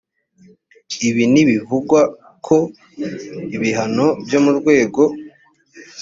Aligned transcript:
ibi 1.07 1.23
ntibivugako 1.31 2.57
ibihano 3.55 4.07
byo 4.25 4.39
mu 4.45 4.51
rwego 4.59 5.01